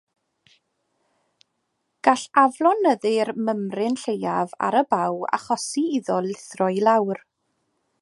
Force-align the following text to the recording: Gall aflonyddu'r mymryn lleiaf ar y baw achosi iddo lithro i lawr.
Gall 2.07 2.23
aflonyddu'r 2.45 3.33
mymryn 3.51 4.01
lleiaf 4.07 4.59
ar 4.69 4.81
y 4.83 4.85
baw 4.95 5.23
achosi 5.41 5.85
iddo 6.01 6.21
lithro 6.31 6.73
i 6.81 6.87
lawr. 6.89 7.27